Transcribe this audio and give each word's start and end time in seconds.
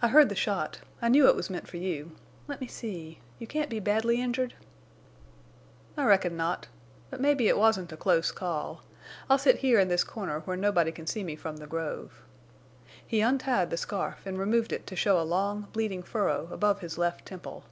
"I 0.00 0.08
heard 0.08 0.30
the 0.30 0.34
shot; 0.34 0.80
I 1.02 1.10
knew 1.10 1.28
it 1.28 1.36
was 1.36 1.50
meant 1.50 1.68
for 1.68 1.76
you. 1.76 2.12
Let 2.48 2.62
me 2.62 2.66
see—you 2.66 3.46
can't 3.46 3.68
be 3.68 3.78
badly 3.78 4.22
injured?" 4.22 4.54
"I 5.98 6.06
reckon 6.06 6.34
not. 6.34 6.68
But 7.10 7.20
mebbe 7.20 7.42
it 7.42 7.58
wasn't 7.58 7.92
a 7.92 7.96
close 7.98 8.30
call!... 8.30 8.82
I'll 9.28 9.36
sit 9.36 9.58
here 9.58 9.78
in 9.78 9.88
this 9.88 10.02
corner 10.02 10.40
where 10.46 10.56
nobody 10.56 10.92
can 10.92 11.06
see 11.06 11.24
me 11.24 11.36
from 11.36 11.58
the 11.58 11.66
grove." 11.66 12.22
He 13.06 13.20
untied 13.20 13.68
the 13.68 13.76
scarf 13.76 14.24
and 14.24 14.38
removed 14.38 14.72
it 14.72 14.86
to 14.86 14.96
show 14.96 15.20
a 15.20 15.28
long, 15.28 15.68
bleeding 15.74 16.02
furrow 16.02 16.48
above 16.50 16.80
his 16.80 16.96
left 16.96 17.26
temple. 17.26 17.64